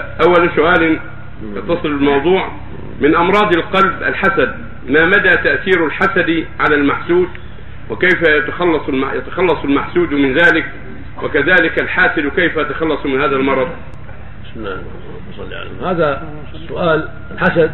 [0.00, 1.00] أول سؤال
[1.56, 2.50] يتصل بالموضوع.
[3.00, 4.54] من أمراض القلب الحسد
[4.88, 7.28] ما مدى تأثير الحسد على المحسود؟
[7.90, 8.82] وكيف يتخلص
[9.14, 10.64] يتخلص المحسود من ذلك؟
[11.22, 13.68] وكذلك الحاسد كيف يتخلص من هذا المرض؟
[14.44, 15.84] بسم الله الرحمن الرحيم.
[15.84, 16.22] هذا
[16.54, 17.70] السؤال الحسد.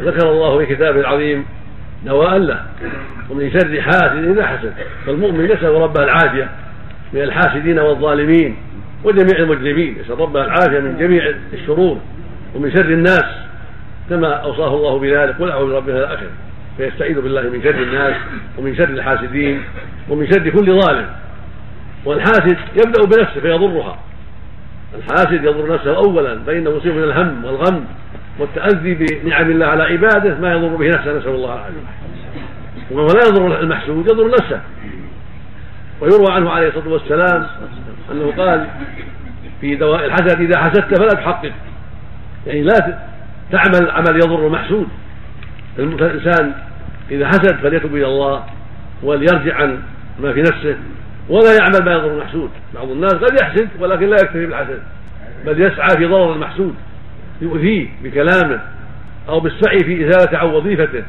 [0.00, 1.46] ذكر الله في كتابه العظيم
[2.04, 2.66] دواء له
[3.30, 4.74] ومن شر حاسد إذا حسد.
[5.06, 6.50] فالمؤمن يسأل ربه العافية
[7.12, 8.56] من الحاسدين والظالمين.
[9.04, 11.98] وجميع المجرمين يسأل ربه العافية من جميع الشرور
[12.54, 13.24] ومن شر الناس
[14.10, 16.26] كما أوصاه الله بذلك قل اعوذ برب الناس الآخر
[16.76, 18.16] فيستعيذ بالله من شر الناس
[18.58, 19.62] ومن شر الحاسدين
[20.08, 21.06] ومن شر كل ظالم.
[22.04, 23.98] والحاسد يبدأ بنفسه فيضرها.
[24.98, 27.84] الحاسد يضر نفسه اولا فإنه يصيب من الهم والغم
[28.38, 31.76] والتأذي بنعم الله على عباده ما يضر به نفسه نسأل الله العافية.
[32.90, 34.60] ولا يضر المحسود يضر نفسه.
[36.00, 37.46] ويروى عنه عليه الصلاة والسلام
[38.12, 38.66] أنه قال
[39.60, 41.52] في دواء الحسد إذا حسدت فلا تحقق.
[42.46, 42.98] يعني لا
[43.52, 44.88] تعمل عمل يضر المحسود
[45.76, 46.52] فالانسان
[47.10, 48.44] إذا حسد فليتب إلى الله
[49.02, 49.78] وليرجع عن
[50.20, 50.76] ما في نفسه
[51.28, 54.82] ولا يعمل ما يضر المحسود بعض الناس قد يحسد ولكن لا يكتفي بالحسد
[55.46, 56.74] بل يسعى في ضرر المحسود
[57.40, 58.60] يؤذيه بكلامه
[59.28, 61.02] أو بالسعي في ازالته عن وظيفته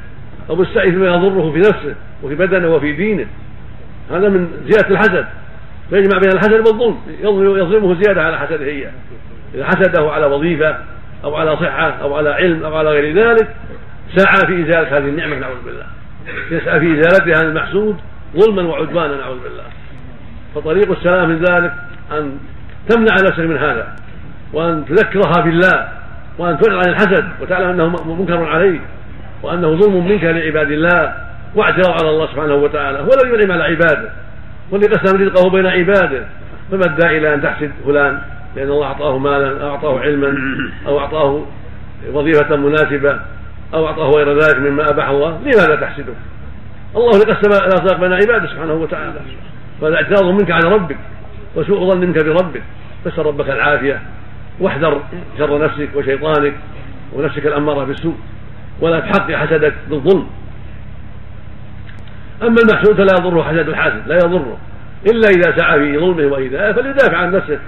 [0.49, 3.25] أو بالسعي فيما يضره في نفسه وفي بدنه وفي دينه.
[4.11, 5.25] هذا من زيادة الحسد.
[5.89, 6.97] فيجمع بين الحسد والظلم.
[7.59, 8.89] يظلمه زيادة على حسده هي.
[9.55, 10.77] إذا حسده على وظيفة
[11.23, 13.47] أو على صحة أو على علم أو على غير ذلك
[14.15, 15.85] سعى في إزالة هذه النعمة نعوذ بالله.
[16.51, 17.97] يسعى في إزالتها المحسود
[18.37, 19.63] ظلما وعدوانا نعوذ بالله.
[20.55, 21.73] فطريق السلام من ذلك
[22.11, 22.37] أن
[22.89, 23.95] تمنع نفسك من هذا
[24.53, 25.87] وأن تذكرها بالله
[26.37, 28.81] وأن تعرض عن الحسد وتعلم أنه منكر عليك
[29.43, 31.13] وأنه ظلم منك لعباد الله
[31.55, 34.11] واعتراض على الله سبحانه وتعالى هو الذي ينعم على عباده.
[34.71, 36.25] والذي قسم رزقه بين عباده.
[36.71, 38.21] فما الداعي إلى أن تحسد فلان؟
[38.55, 40.37] لأن الله أعطاه مالا أو أعطاه علما
[40.87, 41.45] أو أعطاه
[42.13, 43.19] وظيفة مناسبة
[43.73, 45.39] أو أعطاه غير ذلك مما أباح الله.
[45.41, 46.13] لماذا تحسده؟
[46.95, 49.19] الله اللي قسم الارزاق بين عباده سبحانه وتعالى.
[49.81, 50.97] فهذا اعتراض منك على ربك
[51.55, 52.63] وسوء ظن منك بربك
[53.05, 54.01] فاسال ربك العافية.
[54.59, 55.01] واحذر
[55.37, 56.53] شر نفسك وشيطانك
[57.13, 58.15] ونفسك الأمارة بالسوء.
[58.81, 60.27] ولا تحقق حسدك بالظلم.
[62.41, 64.57] أما المحسود فلا يضره حسد الحاسد لا يضره.
[65.05, 67.59] إلا إذا سعى في ظلمه وايذائه فليدافع عن نفسه.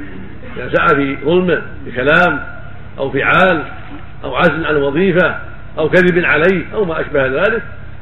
[0.58, 2.40] إذا سعى في ظلمه بكلام
[3.00, 3.64] أو فعال
[4.24, 5.36] أو عزل عن وظيفة
[5.78, 7.62] أو كذب عليه أو ما أشبه ذلك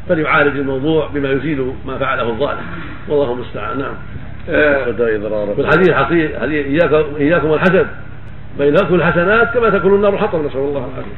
[0.09, 2.61] فليعالج الموضوع بما يزيل ما فعله الظالم.
[3.09, 3.79] والله المستعان.
[3.79, 3.93] نعم.
[5.55, 7.87] في الحديث حقيقة إياكم إياكم والحسد
[8.59, 11.17] فإن تأكل الحسنات كما تأكل النار حطب نسأل الله العافية.